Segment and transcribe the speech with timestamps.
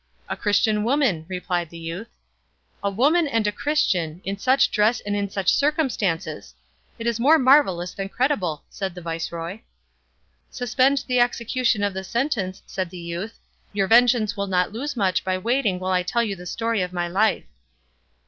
[0.27, 2.07] "A Christian woman," replied the youth.
[2.83, 6.55] "A woman and a Christian, in such a dress and in such circumstances!
[6.97, 9.59] It is more marvellous than credible," said the viceroy.
[10.49, 13.37] "Suspend the execution of the sentence," said the youth;
[13.73, 16.91] "your vengeance will not lose much by waiting while I tell you the story of
[16.91, 17.43] my life."